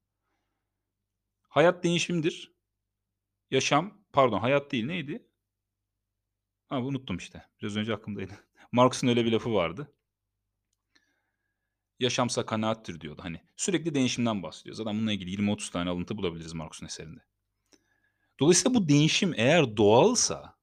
Hayat 1.48 1.84
değişimdir. 1.84 2.52
Yaşam, 3.50 4.04
pardon 4.12 4.38
hayat 4.38 4.72
değil 4.72 4.86
neydi? 4.86 5.26
Ha 6.68 6.80
unuttum 6.82 7.16
işte. 7.16 7.42
Biraz 7.62 7.76
önce 7.76 7.94
aklımdaydı. 7.94 8.32
Marx'ın 8.72 9.08
öyle 9.08 9.24
bir 9.24 9.32
lafı 9.32 9.54
vardı 9.54 9.92
yaşamsa 12.00 12.46
kanaattir 12.46 13.00
diyordu. 13.00 13.20
Hani 13.24 13.40
sürekli 13.56 13.94
değişimden 13.94 14.42
bahsediyor. 14.42 14.76
Zaten 14.76 14.96
bununla 14.96 15.12
ilgili 15.12 15.30
20-30 15.30 15.70
tane 15.70 15.90
alıntı 15.90 16.16
bulabiliriz 16.16 16.52
Marx'un 16.52 16.86
eserinde. 16.86 17.20
Dolayısıyla 18.40 18.74
bu 18.74 18.88
değişim 18.88 19.34
eğer 19.36 19.76
doğalsa 19.76 20.58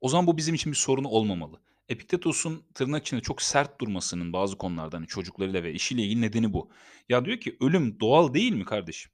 o 0.00 0.08
zaman 0.08 0.26
bu 0.26 0.36
bizim 0.36 0.54
için 0.54 0.72
bir 0.72 0.76
sorun 0.76 1.04
olmamalı. 1.04 1.60
Epiktetos'un 1.88 2.64
tırnak 2.74 3.02
içinde 3.06 3.20
çok 3.20 3.42
sert 3.42 3.80
durmasının 3.80 4.32
bazı 4.32 4.58
konularda 4.58 4.96
hani 4.96 5.06
çocuklarıyla 5.06 5.62
ve 5.62 5.72
işiyle 5.72 6.02
ilgili 6.02 6.20
nedeni 6.20 6.52
bu. 6.52 6.70
Ya 7.08 7.24
diyor 7.24 7.40
ki 7.40 7.56
ölüm 7.60 8.00
doğal 8.00 8.34
değil 8.34 8.52
mi 8.52 8.64
kardeşim? 8.64 9.12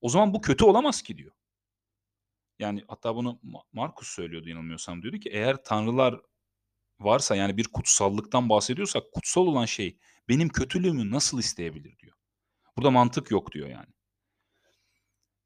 O 0.00 0.08
zaman 0.08 0.34
bu 0.34 0.40
kötü 0.40 0.64
olamaz 0.64 1.02
ki 1.02 1.18
diyor. 1.18 1.32
Yani 2.58 2.84
hatta 2.88 3.16
bunu 3.16 3.40
Markus 3.72 4.08
söylüyordu 4.08 4.48
yanılmıyorsam 4.48 5.02
diyordu 5.02 5.18
ki 5.18 5.28
eğer 5.28 5.64
tanrılar 5.64 6.20
varsa 7.00 7.36
yani 7.36 7.56
bir 7.56 7.64
kutsallıktan 7.64 8.48
bahsediyorsak 8.48 9.12
kutsal 9.12 9.46
olan 9.46 9.64
şey 9.64 9.98
benim 10.28 10.48
kötülüğümü 10.48 11.10
nasıl 11.10 11.38
isteyebilir 11.38 11.98
diyor. 11.98 12.16
Burada 12.76 12.90
mantık 12.90 13.30
yok 13.30 13.52
diyor 13.52 13.68
yani. 13.68 13.94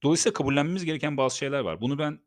Dolayısıyla 0.03 0.33
kabullenmemiz 0.33 0.85
gereken 0.85 1.17
bazı 1.17 1.37
şeyler 1.37 1.61
var. 1.61 1.81
Bunu 1.81 1.99
ben 1.99 2.21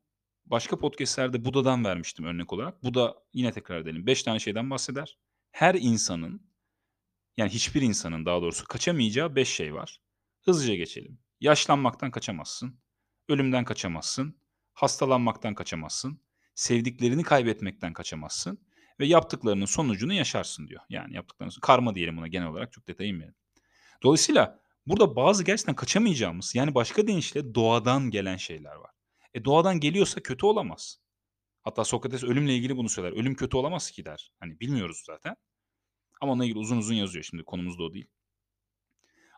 başka 0.45 0.79
podcastlerde 0.79 1.45
Buda'dan 1.45 1.85
vermiştim 1.85 2.25
örnek 2.25 2.53
olarak. 2.53 2.83
Buda 2.83 3.15
yine 3.33 3.51
tekrar 3.51 3.77
edelim. 3.79 4.07
Beş 4.07 4.23
tane 4.23 4.39
şeyden 4.39 4.69
bahseder. 4.69 5.17
Her 5.51 5.75
insanın 5.75 6.51
yani 7.37 7.49
hiçbir 7.49 7.81
insanın 7.81 8.25
daha 8.25 8.41
doğrusu 8.41 8.65
kaçamayacağı 8.65 9.35
beş 9.35 9.49
şey 9.49 9.73
var. 9.73 10.01
Hızlıca 10.41 10.75
geçelim. 10.75 11.19
Yaşlanmaktan 11.39 12.11
kaçamazsın. 12.11 12.79
Ölümden 13.29 13.65
kaçamazsın. 13.65 14.41
Hastalanmaktan 14.73 15.55
kaçamazsın. 15.55 16.21
Sevdiklerini 16.55 17.23
kaybetmekten 17.23 17.93
kaçamazsın 17.93 18.59
ve 19.01 19.05
yaptıklarının 19.05 19.65
sonucunu 19.65 20.13
yaşarsın 20.13 20.67
diyor. 20.67 20.81
Yani 20.89 21.15
yaptıklarının 21.15 21.55
karma 21.61 21.95
diyelim 21.95 22.17
buna 22.17 22.27
genel 22.27 22.47
olarak 22.47 22.71
çok 22.71 22.87
detay 22.87 23.09
inmeyelim. 23.09 23.35
Dolayısıyla 24.03 24.61
Burada 24.85 25.15
bazı 25.15 25.43
gerçekten 25.43 25.75
kaçamayacağımız, 25.75 26.55
yani 26.55 26.75
başka 26.75 27.07
deyişle 27.07 27.55
doğadan 27.55 28.09
gelen 28.09 28.37
şeyler 28.37 28.75
var. 28.75 28.91
E, 29.33 29.45
doğadan 29.45 29.79
geliyorsa 29.79 30.21
kötü 30.23 30.45
olamaz. 30.45 30.97
Hatta 31.61 31.83
Sokrates 31.83 32.23
ölümle 32.23 32.55
ilgili 32.55 32.77
bunu 32.77 32.89
söyler. 32.89 33.11
"Ölüm 33.11 33.35
kötü 33.35 33.57
olamaz 33.57 33.91
ki." 33.91 34.05
der. 34.05 34.31
Hani 34.39 34.59
bilmiyoruz 34.59 35.03
zaten 35.05 35.35
ama 36.21 36.31
onunla 36.31 36.45
ilgili 36.45 36.59
uzun 36.59 36.77
uzun 36.77 36.93
yazıyor. 36.95 37.23
Şimdi 37.23 37.43
konumuz 37.43 37.79
da 37.79 37.83
o 37.83 37.93
değil. 37.93 38.07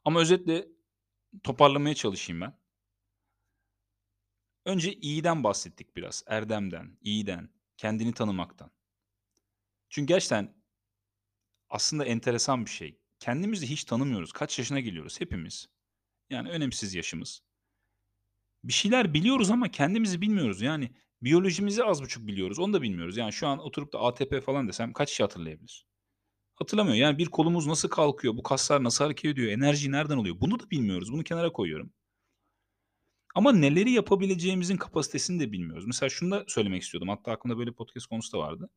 Ama 0.05 0.19
özetle 0.19 0.67
toparlamaya 1.43 1.95
çalışayım 1.95 2.41
ben. 2.41 2.59
Önce 4.65 4.93
iyiden 4.93 5.43
bahsettik 5.43 5.95
biraz. 5.95 6.23
Erdemden, 6.27 6.97
iyiden, 7.01 7.49
kendini 7.77 8.13
tanımaktan. 8.13 8.71
Çünkü 9.93 10.07
gerçekten 10.07 10.55
aslında 11.69 12.05
enteresan 12.05 12.65
bir 12.65 12.69
şey. 12.69 12.99
Kendimizi 13.19 13.69
hiç 13.69 13.83
tanımıyoruz. 13.83 14.31
Kaç 14.31 14.59
yaşına 14.59 14.79
geliyoruz 14.79 15.21
hepimiz. 15.21 15.67
Yani 16.29 16.49
önemsiz 16.49 16.93
yaşımız. 16.93 17.41
Bir 18.63 18.73
şeyler 18.73 19.13
biliyoruz 19.13 19.51
ama 19.51 19.71
kendimizi 19.71 20.21
bilmiyoruz. 20.21 20.61
Yani 20.61 20.91
biyolojimizi 21.21 21.83
az 21.83 22.01
buçuk 22.01 22.27
biliyoruz. 22.27 22.59
Onu 22.59 22.73
da 22.73 22.81
bilmiyoruz. 22.81 23.17
Yani 23.17 23.33
şu 23.33 23.47
an 23.47 23.59
oturup 23.59 23.93
da 23.93 23.99
ATP 23.99 24.41
falan 24.45 24.67
desem 24.67 24.93
kaç 24.93 25.09
kişi 25.09 25.23
hatırlayabilir? 25.23 25.85
Hatırlamıyor. 26.55 26.97
Yani 26.97 27.17
bir 27.17 27.25
kolumuz 27.25 27.67
nasıl 27.67 27.89
kalkıyor, 27.89 28.37
bu 28.37 28.43
kaslar 28.43 28.83
nasıl 28.83 29.03
hareket 29.05 29.25
ediyor, 29.25 29.51
enerji 29.51 29.91
nereden 29.91 30.17
oluyor? 30.17 30.41
Bunu 30.41 30.59
da 30.59 30.71
bilmiyoruz. 30.71 31.11
Bunu 31.11 31.23
kenara 31.23 31.51
koyuyorum. 31.53 31.93
Ama 33.35 33.51
neleri 33.51 33.91
yapabileceğimizin 33.91 34.77
kapasitesini 34.77 35.39
de 35.39 35.51
bilmiyoruz. 35.51 35.85
Mesela 35.85 36.09
şunu 36.09 36.31
da 36.31 36.45
söylemek 36.47 36.83
istiyordum. 36.83 37.09
Hatta 37.09 37.31
aklımda 37.31 37.57
böyle 37.57 37.71
podcast 37.71 38.07
konusu 38.07 38.37
da 38.37 38.39
vardı. 38.39 38.69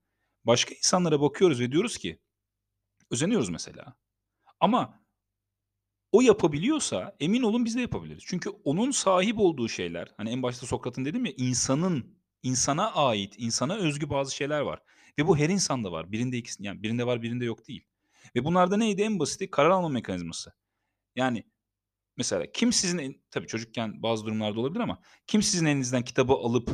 Başka 0.46 0.74
insanlara 0.74 1.20
bakıyoruz 1.20 1.60
ve 1.60 1.72
diyoruz 1.72 1.98
ki 1.98 2.18
özeniyoruz 3.10 3.48
mesela. 3.48 3.96
Ama 4.60 5.00
o 6.12 6.20
yapabiliyorsa 6.20 7.16
emin 7.20 7.42
olun 7.42 7.64
biz 7.64 7.76
de 7.76 7.80
yapabiliriz. 7.80 8.22
Çünkü 8.26 8.50
onun 8.50 8.90
sahip 8.90 9.38
olduğu 9.38 9.68
şeyler, 9.68 10.14
hani 10.16 10.30
en 10.30 10.42
başta 10.42 10.66
Sokrat'ın 10.66 11.04
dedim 11.04 11.26
ya 11.26 11.32
insanın, 11.36 12.18
insana 12.42 12.94
ait, 12.94 13.34
insana 13.38 13.76
özgü 13.76 14.10
bazı 14.10 14.34
şeyler 14.34 14.60
var. 14.60 14.82
Ve 15.18 15.26
bu 15.26 15.38
her 15.38 15.48
insanda 15.48 15.92
var. 15.92 16.12
Birinde 16.12 16.38
ikisi, 16.38 16.64
yani 16.64 16.82
birinde 16.82 17.06
var 17.06 17.22
birinde 17.22 17.44
yok 17.44 17.68
değil. 17.68 17.84
Ve 18.36 18.44
bunlarda 18.44 18.76
neydi? 18.76 19.02
En 19.02 19.18
basiti 19.18 19.50
karar 19.50 19.70
alma 19.70 19.88
mekanizması. 19.88 20.52
Yani 21.16 21.44
mesela 22.16 22.52
kim 22.52 22.72
sizin, 22.72 23.24
tabii 23.30 23.46
çocukken 23.46 24.02
bazı 24.02 24.26
durumlarda 24.26 24.60
olabilir 24.60 24.80
ama 24.80 25.00
kim 25.26 25.42
sizin 25.42 25.66
elinizden 25.66 26.04
kitabı 26.04 26.32
alıp 26.32 26.70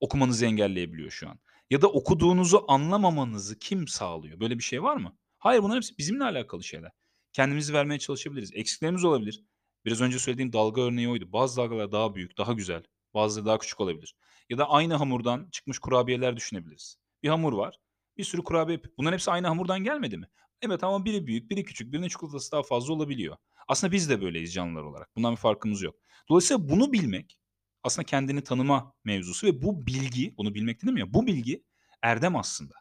okumanızı 0.00 0.46
engelleyebiliyor 0.46 1.10
şu 1.10 1.28
an? 1.28 1.38
Ya 1.70 1.82
da 1.82 1.88
okuduğunuzu 1.88 2.64
anlamamanızı 2.68 3.58
kim 3.58 3.88
sağlıyor? 3.88 4.40
Böyle 4.40 4.58
bir 4.58 4.62
şey 4.62 4.82
var 4.82 4.96
mı? 4.96 5.16
Hayır 5.38 5.62
bunlar 5.62 5.76
hepsi 5.76 5.98
bizimle 5.98 6.24
alakalı 6.24 6.64
şeyler. 6.64 6.92
Kendimizi 7.32 7.74
vermeye 7.74 7.98
çalışabiliriz. 7.98 8.50
Eksiklerimiz 8.54 9.04
olabilir. 9.04 9.44
Biraz 9.84 10.00
önce 10.00 10.18
söylediğim 10.18 10.52
dalga 10.52 10.82
örneği 10.82 11.08
oydu. 11.08 11.32
Bazı 11.32 11.56
dalgalar 11.56 11.92
daha 11.92 12.14
büyük, 12.14 12.38
daha 12.38 12.52
güzel. 12.52 12.82
Bazıları 13.14 13.46
daha 13.46 13.58
küçük 13.58 13.80
olabilir. 13.80 14.14
Ya 14.50 14.58
da 14.58 14.70
aynı 14.70 14.94
hamurdan 14.94 15.48
çıkmış 15.52 15.78
kurabiyeler 15.78 16.36
düşünebiliriz. 16.36 16.96
Bir 17.22 17.28
hamur 17.28 17.52
var. 17.52 17.78
Bir 18.16 18.24
sürü 18.24 18.44
kurabiye. 18.44 18.80
Bunların 18.98 19.14
hepsi 19.14 19.30
aynı 19.30 19.46
hamurdan 19.46 19.84
gelmedi 19.84 20.16
mi? 20.16 20.28
Evet 20.62 20.84
ama 20.84 21.04
biri 21.04 21.26
büyük, 21.26 21.50
biri 21.50 21.64
küçük. 21.64 21.92
Birinin 21.92 22.08
çikolatası 22.08 22.52
daha 22.52 22.62
fazla 22.62 22.92
olabiliyor. 22.92 23.36
Aslında 23.68 23.92
biz 23.92 24.10
de 24.10 24.22
böyleyiz 24.22 24.54
canlılar 24.54 24.82
olarak. 24.82 25.16
Bundan 25.16 25.32
bir 25.32 25.40
farkımız 25.40 25.82
yok. 25.82 25.94
Dolayısıyla 26.28 26.68
bunu 26.68 26.92
bilmek 26.92 27.38
aslında 27.86 28.06
kendini 28.06 28.44
tanıma 28.44 28.94
mevzusu 29.04 29.46
ve 29.46 29.62
bu 29.62 29.86
bilgi, 29.86 30.34
bunu 30.36 30.54
bilmek 30.54 30.82
dedim 30.82 30.96
ya, 30.96 31.14
bu 31.14 31.26
bilgi 31.26 31.64
erdem 32.02 32.36
aslında. 32.36 32.74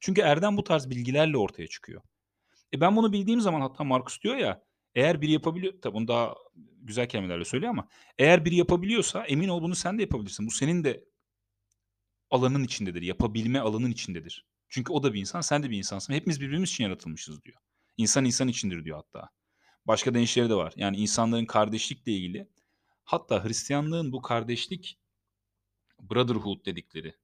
Çünkü 0.00 0.20
erdem 0.20 0.56
bu 0.56 0.64
tarz 0.64 0.90
bilgilerle 0.90 1.36
ortaya 1.36 1.66
çıkıyor. 1.66 2.02
E 2.74 2.80
ben 2.80 2.96
bunu 2.96 3.12
bildiğim 3.12 3.40
zaman 3.40 3.60
hatta 3.60 3.84
Marcus 3.84 4.22
diyor 4.22 4.36
ya 4.36 4.62
eğer 4.94 5.20
biri 5.20 5.32
yapabiliyor 5.32 5.74
tabii 5.82 5.94
bunu 5.94 6.08
daha 6.08 6.34
güzel 6.82 7.08
kelimelerle 7.08 7.44
söylüyor 7.44 7.70
ama 7.70 7.88
eğer 8.18 8.44
biri 8.44 8.56
yapabiliyorsa 8.56 9.24
emin 9.24 9.48
ol 9.48 9.62
bunu 9.62 9.74
sen 9.74 9.98
de 9.98 10.02
yapabilirsin. 10.02 10.46
Bu 10.46 10.50
senin 10.50 10.84
de 10.84 11.04
alanın 12.30 12.64
içindedir. 12.64 13.02
Yapabilme 13.02 13.60
alanın 13.60 13.90
içindedir. 13.90 14.46
Çünkü 14.68 14.92
o 14.92 15.02
da 15.02 15.14
bir 15.14 15.20
insan, 15.20 15.40
sen 15.40 15.62
de 15.62 15.70
bir 15.70 15.78
insansın. 15.78 16.14
Hepimiz 16.14 16.40
birbirimiz 16.40 16.70
için 16.70 16.84
yaratılmışız 16.84 17.42
diyor. 17.42 17.58
İnsan 17.96 18.24
insan 18.24 18.48
içindir 18.48 18.84
diyor 18.84 18.96
hatta. 18.96 19.28
Başka 19.86 20.14
deyişleri 20.14 20.50
de 20.50 20.54
var. 20.54 20.72
Yani 20.76 20.96
insanların 20.96 21.46
kardeşlikle 21.46 22.12
ilgili 22.12 22.48
hatta 23.08 23.44
Hristiyanlığın 23.44 24.12
bu 24.12 24.22
kardeşlik 24.22 24.98
brotherhood 26.00 26.64
dedikleri 26.64 27.14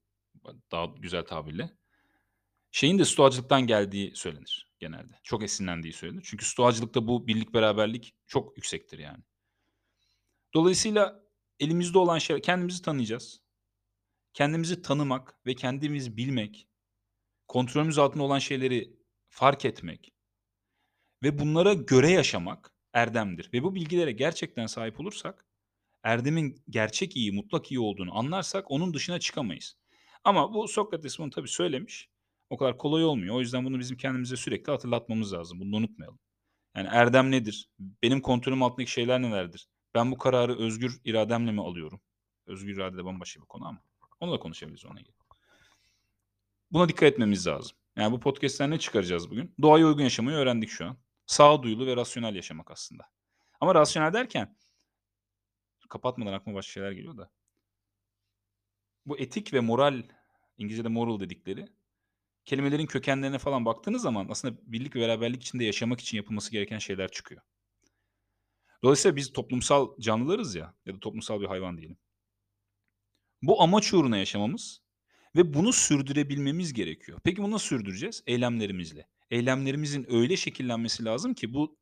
daha 0.70 0.86
güzel 0.86 1.24
tabirle 1.24 1.70
şeyin 2.70 2.98
de 2.98 3.04
stoacılıktan 3.04 3.66
geldiği 3.66 4.16
söylenir 4.16 4.70
genelde. 4.78 5.20
Çok 5.22 5.42
esinlendiği 5.42 5.92
söylenir. 5.92 6.22
Çünkü 6.26 6.44
stoacılıkta 6.44 7.06
bu 7.06 7.26
birlik 7.26 7.54
beraberlik 7.54 8.14
çok 8.26 8.56
yüksektir 8.56 8.98
yani. 8.98 9.22
Dolayısıyla 10.54 11.24
elimizde 11.60 11.98
olan 11.98 12.18
şey 12.18 12.40
kendimizi 12.40 12.82
tanıyacağız. 12.82 13.42
Kendimizi 14.32 14.82
tanımak 14.82 15.38
ve 15.46 15.54
kendimizi 15.54 16.16
bilmek, 16.16 16.68
kontrolümüz 17.48 17.98
altında 17.98 18.22
olan 18.22 18.38
şeyleri 18.38 18.96
fark 19.28 19.64
etmek 19.64 20.14
ve 21.22 21.38
bunlara 21.38 21.74
göre 21.74 22.10
yaşamak 22.10 22.74
erdemdir. 22.92 23.50
Ve 23.52 23.62
bu 23.62 23.74
bilgilere 23.74 24.12
gerçekten 24.12 24.66
sahip 24.66 25.00
olursak, 25.00 25.46
erdemin 26.04 26.62
gerçek 26.70 27.16
iyi, 27.16 27.32
mutlak 27.32 27.72
iyi 27.72 27.80
olduğunu 27.80 28.18
anlarsak 28.18 28.70
onun 28.70 28.94
dışına 28.94 29.20
çıkamayız. 29.20 29.76
Ama 30.24 30.54
bu 30.54 30.68
Sokrates 30.68 31.18
bunu 31.18 31.30
tabii 31.30 31.48
söylemiş. 31.48 32.08
O 32.50 32.56
kadar 32.56 32.78
kolay 32.78 33.04
olmuyor. 33.04 33.34
O 33.34 33.40
yüzden 33.40 33.64
bunu 33.64 33.78
bizim 33.78 33.96
kendimize 33.96 34.36
sürekli 34.36 34.70
hatırlatmamız 34.70 35.32
lazım. 35.32 35.60
Bunu 35.60 35.76
unutmayalım. 35.76 36.18
Yani 36.76 36.88
erdem 36.90 37.30
nedir? 37.30 37.68
Benim 37.78 38.20
kontrolüm 38.20 38.62
altındaki 38.62 38.90
şeyler 38.90 39.22
nelerdir? 39.22 39.68
Ben 39.94 40.10
bu 40.10 40.18
kararı 40.18 40.58
özgür 40.58 41.00
irademle 41.04 41.52
mi 41.52 41.60
alıyorum? 41.62 42.00
Özgür 42.46 42.76
irade 42.76 42.96
de 42.96 43.04
bambaşka 43.04 43.40
bir 43.40 43.46
konu 43.46 43.66
ama. 43.66 43.78
Onu 44.20 44.32
da 44.32 44.38
konuşabiliriz 44.38 44.86
ona 44.86 45.00
ilgili. 45.00 45.14
Buna 46.70 46.88
dikkat 46.88 47.02
etmemiz 47.02 47.46
lazım. 47.46 47.76
Yani 47.96 48.12
bu 48.12 48.20
podcast'ten 48.20 48.70
ne 48.70 48.78
çıkaracağız 48.78 49.30
bugün? 49.30 49.54
Doğaya 49.62 49.86
uygun 49.86 50.02
yaşamayı 50.02 50.36
öğrendik 50.36 50.70
şu 50.70 50.86
an. 50.86 50.96
Sağduyulu 51.26 51.86
ve 51.86 51.96
rasyonel 51.96 52.34
yaşamak 52.34 52.70
aslında. 52.70 53.04
Ama 53.60 53.74
rasyonel 53.74 54.12
derken 54.12 54.56
kapatmadan 55.88 56.32
aklıma 56.32 56.58
başka 56.58 56.72
şeyler 56.72 56.92
geliyor 56.92 57.16
da. 57.16 57.30
Bu 59.06 59.18
etik 59.18 59.52
ve 59.52 59.60
moral, 59.60 60.02
İngilizce'de 60.58 60.88
moral 60.88 61.20
dedikleri 61.20 61.68
kelimelerin 62.44 62.86
kökenlerine 62.86 63.38
falan 63.38 63.64
baktığınız 63.64 64.02
zaman 64.02 64.26
aslında 64.30 64.58
birlik 64.62 64.96
ve 64.96 65.00
beraberlik 65.00 65.42
içinde 65.42 65.64
yaşamak 65.64 66.00
için 66.00 66.16
yapılması 66.16 66.50
gereken 66.52 66.78
şeyler 66.78 67.10
çıkıyor. 67.10 67.42
Dolayısıyla 68.82 69.16
biz 69.16 69.32
toplumsal 69.32 69.98
canlılarız 70.00 70.54
ya 70.54 70.74
ya 70.86 70.94
da 70.94 71.00
toplumsal 71.00 71.40
bir 71.40 71.46
hayvan 71.46 71.78
diyelim. 71.78 71.96
Bu 73.42 73.62
amaç 73.62 73.94
uğruna 73.94 74.16
yaşamamız 74.16 74.82
ve 75.36 75.54
bunu 75.54 75.72
sürdürebilmemiz 75.72 76.72
gerekiyor. 76.72 77.20
Peki 77.24 77.42
bunu 77.42 77.50
nasıl 77.50 77.66
sürdüreceğiz? 77.66 78.22
Eylemlerimizle. 78.26 79.08
Eylemlerimizin 79.30 80.06
öyle 80.08 80.36
şekillenmesi 80.36 81.04
lazım 81.04 81.34
ki 81.34 81.54
bu 81.54 81.76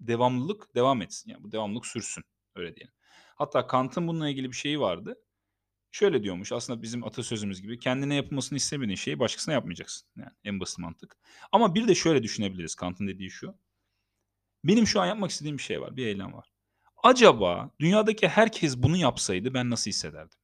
devamlılık 0.00 0.74
devam 0.74 1.02
etsin. 1.02 1.30
Yani 1.30 1.44
bu 1.44 1.52
devamlılık 1.52 1.86
sürsün. 1.86 2.24
Öyle 2.54 2.76
diyelim. 2.76 2.94
Hatta 3.38 3.66
Kant'ın 3.66 4.08
bununla 4.08 4.28
ilgili 4.28 4.50
bir 4.50 4.56
şeyi 4.56 4.80
vardı. 4.80 5.16
Şöyle 5.92 6.22
diyormuş 6.22 6.52
aslında 6.52 6.82
bizim 6.82 7.04
atasözümüz 7.04 7.62
gibi 7.62 7.78
kendine 7.78 8.14
yapılmasını 8.14 8.56
istemediğin 8.56 8.96
şeyi 8.96 9.18
başkasına 9.18 9.54
yapmayacaksın. 9.54 10.08
Yani 10.16 10.30
en 10.44 10.60
basit 10.60 10.78
mantık. 10.78 11.16
Ama 11.52 11.74
bir 11.74 11.88
de 11.88 11.94
şöyle 11.94 12.22
düşünebiliriz 12.22 12.74
Kant'ın 12.74 13.08
dediği 13.08 13.30
şu. 13.30 13.54
Benim 14.64 14.86
şu 14.86 15.00
an 15.00 15.06
yapmak 15.06 15.30
istediğim 15.30 15.58
bir 15.58 15.62
şey 15.62 15.80
var. 15.80 15.96
Bir 15.96 16.06
eylem 16.06 16.32
var. 16.32 16.52
Acaba 17.02 17.70
dünyadaki 17.80 18.28
herkes 18.28 18.76
bunu 18.76 18.96
yapsaydı 18.96 19.54
ben 19.54 19.70
nasıl 19.70 19.90
hissederdim? 19.90 20.38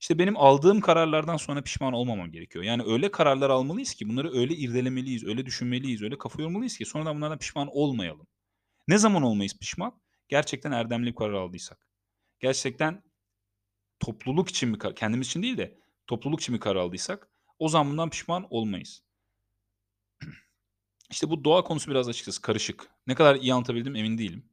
İşte 0.00 0.18
benim 0.18 0.36
aldığım 0.36 0.80
kararlardan 0.80 1.36
sonra 1.36 1.62
pişman 1.62 1.92
olmamam 1.92 2.32
gerekiyor. 2.32 2.64
Yani 2.64 2.82
öyle 2.86 3.10
kararlar 3.10 3.50
almalıyız 3.50 3.94
ki 3.94 4.08
bunları 4.08 4.32
öyle 4.34 4.54
irdelemeliyiz, 4.54 5.24
öyle 5.24 5.46
düşünmeliyiz, 5.46 6.02
öyle 6.02 6.18
kafa 6.18 6.42
yormalıyız 6.42 6.78
ki 6.78 6.84
sonradan 6.84 7.16
bunlardan 7.16 7.38
pişman 7.38 7.68
olmayalım. 7.72 8.26
Ne 8.88 8.98
zaman 8.98 9.22
olmayız 9.22 9.58
pişman? 9.58 10.00
Gerçekten 10.28 10.72
erdemli 10.72 11.14
karar 11.14 11.32
aldıysak. 11.32 11.86
Gerçekten 12.40 13.02
topluluk 14.00 14.48
için 14.48 14.68
mi 14.68 14.78
kendimiz 14.96 15.26
için 15.26 15.42
değil 15.42 15.58
de 15.58 15.78
topluluk 16.06 16.40
için 16.40 16.52
mi 16.54 16.60
karar 16.60 16.76
aldıysak 16.76 17.28
o 17.58 17.68
zaman 17.68 17.92
bundan 17.92 18.10
pişman 18.10 18.46
olmayız. 18.50 19.02
İşte 21.10 21.30
bu 21.30 21.44
doğa 21.44 21.64
konusu 21.64 21.90
biraz 21.90 22.08
açıkçası 22.08 22.42
karışık. 22.42 22.90
Ne 23.06 23.14
kadar 23.14 23.36
iyi 23.36 23.54
anlatabildim 23.54 23.96
emin 23.96 24.18
değilim. 24.18 24.50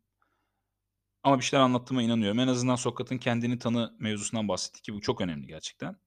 Ama 1.24 1.40
bir 1.40 1.44
şeyler 1.44 1.64
anlattığıma 1.64 2.02
inanıyorum. 2.02 2.40
En 2.40 2.48
azından 2.48 2.76
Sokrat'ın 2.76 3.18
kendini 3.18 3.60
tanı 3.60 3.96
mevzusundan 4.00 4.48
bahsetti 4.48 4.82
ki 4.82 4.94
bu 4.94 5.02
çok 5.02 5.22
önemli 5.22 5.48
gerçekten. 5.48 5.98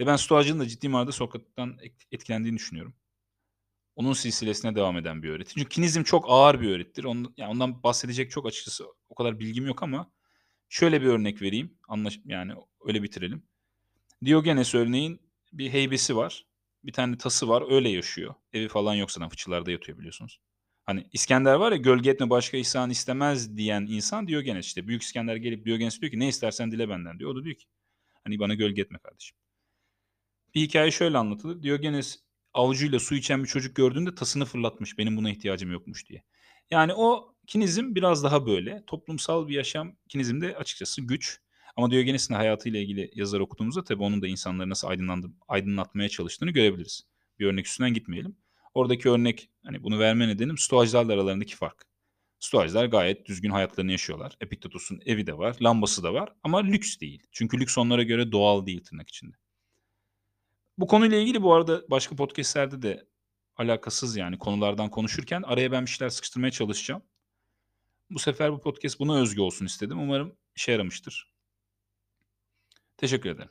Ve 0.00 0.06
ben 0.06 0.16
Stoacılığın 0.16 0.60
da 0.60 0.68
ciddi 0.68 0.88
manada 0.88 1.12
Sokrat'tan 1.12 1.78
etkilendiğini 2.10 2.56
düşünüyorum. 2.56 2.94
Onun 3.96 4.12
silsilesine 4.12 4.74
devam 4.74 4.96
eden 4.96 5.22
bir 5.22 5.30
öğreti. 5.30 5.54
Çünkü 5.54 5.68
kinizm 5.68 6.02
çok 6.02 6.24
ağır 6.28 6.60
bir 6.60 6.70
öğretidir. 6.70 7.04
Ondan, 7.04 7.34
yani 7.36 7.50
ondan 7.50 7.82
bahsedecek 7.82 8.30
çok 8.30 8.46
açıkçası 8.46 8.84
o 9.08 9.14
kadar 9.14 9.40
bilgim 9.40 9.66
yok 9.66 9.82
ama 9.82 10.10
şöyle 10.68 11.02
bir 11.02 11.06
örnek 11.06 11.42
vereyim. 11.42 11.78
Anlaş 11.88 12.20
yani 12.24 12.52
öyle 12.84 13.02
bitirelim. 13.02 13.42
Diogenes 14.24 14.74
örneğin 14.74 15.20
bir 15.52 15.72
heybesi 15.72 16.16
var. 16.16 16.46
Bir 16.84 16.92
tane 16.92 17.18
tası 17.18 17.48
var. 17.48 17.64
Öyle 17.70 17.88
yaşıyor. 17.88 18.34
Evi 18.52 18.68
falan 18.68 18.94
yok 18.94 19.12
zaten 19.12 19.28
fıçılarda 19.28 19.70
yatıyor 19.70 19.98
biliyorsunuz. 19.98 20.40
Hani 20.84 21.06
İskender 21.12 21.54
var 21.54 21.72
ya 21.72 21.78
gölge 21.78 22.10
etme 22.10 22.30
başka 22.30 22.56
ihsan 22.56 22.90
istemez 22.90 23.56
diyen 23.56 23.86
insan 23.90 24.26
Diyogenes 24.26 24.66
işte. 24.66 24.88
Büyük 24.88 25.02
İskender 25.02 25.36
gelip 25.36 25.64
Diyogenes 25.64 26.00
diyor 26.00 26.12
ki 26.12 26.18
ne 26.18 26.28
istersen 26.28 26.72
dile 26.72 26.88
benden 26.88 27.18
diyor. 27.18 27.30
O 27.30 27.36
da 27.36 27.44
diyor 27.44 27.56
ki 27.56 27.64
hani 28.24 28.38
bana 28.38 28.54
gölge 28.54 28.82
etme 28.82 28.98
kardeşim. 28.98 29.36
Bir 30.54 30.60
hikaye 30.60 30.90
şöyle 30.90 31.18
anlatılır. 31.18 31.62
Diyogenes 31.62 32.23
avucuyla 32.54 32.98
su 32.98 33.14
içen 33.14 33.42
bir 33.42 33.48
çocuk 33.48 33.76
gördüğünde 33.76 34.14
tasını 34.14 34.44
fırlatmış. 34.44 34.98
Benim 34.98 35.16
buna 35.16 35.30
ihtiyacım 35.30 35.72
yokmuş 35.72 36.08
diye. 36.08 36.24
Yani 36.70 36.94
o 36.94 37.34
kinizm 37.46 37.94
biraz 37.94 38.24
daha 38.24 38.46
böyle. 38.46 38.84
Toplumsal 38.86 39.48
bir 39.48 39.54
yaşam 39.54 39.96
kinizmde 40.08 40.56
açıkçası 40.56 41.02
güç. 41.02 41.40
Ama 41.76 41.90
Diyogenes'in 41.90 42.34
hayatıyla 42.34 42.80
ilgili 42.80 43.10
yazılar 43.14 43.40
okuduğumuzda 43.40 43.84
tabii 43.84 44.02
onun 44.02 44.22
da 44.22 44.28
insanları 44.28 44.70
nasıl 44.70 44.88
aydınlandı, 44.88 45.30
aydınlatmaya 45.48 46.08
çalıştığını 46.08 46.50
görebiliriz. 46.50 47.02
Bir 47.38 47.46
örnek 47.46 47.66
üstünden 47.66 47.94
gitmeyelim. 47.94 48.36
Oradaki 48.74 49.10
örnek 49.10 49.50
hani 49.64 49.82
bunu 49.82 49.98
verme 49.98 50.28
nedenim 50.28 50.58
stoacılarla 50.58 51.12
aralarındaki 51.12 51.56
fark. 51.56 51.86
Stoacılar 52.38 52.86
gayet 52.86 53.26
düzgün 53.26 53.50
hayatlarını 53.50 53.92
yaşıyorlar. 53.92 54.36
Epiktetos'un 54.40 55.00
evi 55.06 55.26
de 55.26 55.38
var, 55.38 55.56
lambası 55.62 56.02
da 56.02 56.14
var 56.14 56.32
ama 56.42 56.58
lüks 56.58 56.98
değil. 57.00 57.22
Çünkü 57.32 57.60
lüks 57.60 57.78
onlara 57.78 58.02
göre 58.02 58.32
doğal 58.32 58.66
değil 58.66 58.84
tırnak 58.84 59.08
içinde. 59.08 59.36
Bu 60.78 60.86
konuyla 60.86 61.18
ilgili 61.18 61.42
bu 61.42 61.54
arada 61.54 61.90
başka 61.90 62.16
podcast'lerde 62.16 62.82
de 62.82 63.06
alakasız 63.56 64.16
yani 64.16 64.38
konulardan 64.38 64.90
konuşurken 64.90 65.42
araya 65.42 65.72
ben 65.72 65.86
bir 65.86 65.90
şeyler 65.90 66.10
sıkıştırmaya 66.10 66.50
çalışacağım. 66.50 67.02
Bu 68.10 68.18
sefer 68.18 68.52
bu 68.52 68.60
podcast 68.60 69.00
buna 69.00 69.20
özgü 69.20 69.40
olsun 69.40 69.66
istedim. 69.66 69.98
Umarım 69.98 70.36
işe 70.56 70.72
yaramıştır. 70.72 71.34
Teşekkür 72.96 73.30
ederim. 73.30 73.50